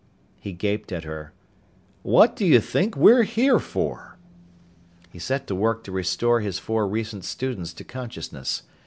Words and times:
He 0.39 0.51
gaped 0.51 0.91
at 0.91 1.03
her. 1.03 1.31
"What 2.01 2.35
do 2.35 2.43
you 2.43 2.59
think 2.59 2.97
we're 2.97 3.21
here 3.21 3.59
for?" 3.59 4.17
He 5.11 5.19
set 5.19 5.45
to 5.45 5.53
work 5.53 5.83
to 5.83 5.91
restore 5.91 6.39
his 6.41 6.57
four 6.57 6.87
recent 6.87 7.23
students 7.23 7.71
to 7.73 7.83
consciousness. 7.83 8.63